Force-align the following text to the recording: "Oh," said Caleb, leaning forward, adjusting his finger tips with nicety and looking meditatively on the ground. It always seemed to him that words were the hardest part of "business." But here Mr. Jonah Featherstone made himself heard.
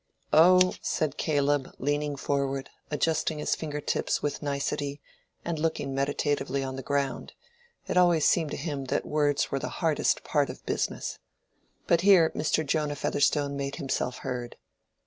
"Oh," 0.33 0.73
said 0.81 1.17
Caleb, 1.17 1.75
leaning 1.77 2.15
forward, 2.15 2.71
adjusting 2.89 3.37
his 3.37 3.53
finger 3.53 3.79
tips 3.79 4.19
with 4.23 4.41
nicety 4.41 4.99
and 5.45 5.59
looking 5.59 5.93
meditatively 5.93 6.63
on 6.63 6.75
the 6.75 6.81
ground. 6.81 7.33
It 7.87 7.97
always 7.97 8.27
seemed 8.27 8.49
to 8.49 8.57
him 8.57 8.85
that 8.85 9.05
words 9.05 9.51
were 9.51 9.59
the 9.59 9.69
hardest 9.77 10.23
part 10.23 10.49
of 10.49 10.65
"business." 10.65 11.19
But 11.85 12.01
here 12.01 12.31
Mr. 12.31 12.65
Jonah 12.65 12.95
Featherstone 12.95 13.55
made 13.55 13.75
himself 13.75 14.17
heard. 14.25 14.55